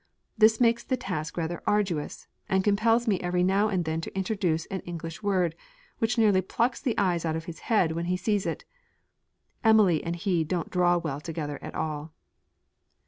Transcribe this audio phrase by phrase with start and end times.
[0.35, 4.65] This makes the task rather arduous, and compels me every now and then to introduce
[4.65, 5.53] an English word,
[5.99, 8.65] which nearly plucks the eyes out of his head when he sees it.
[9.63, 12.11] Emily and he don't draw well together at all.'